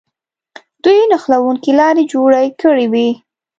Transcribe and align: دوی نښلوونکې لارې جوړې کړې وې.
دوی 0.83 0.99
نښلوونکې 1.11 1.71
لارې 1.79 2.03
جوړې 2.11 2.47
کړې 2.61 2.85
وې. 2.91 3.09